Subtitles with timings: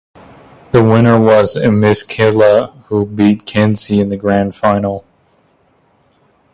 [0.71, 5.05] The winner was Emis Killa who beat Kenzie in the grand final.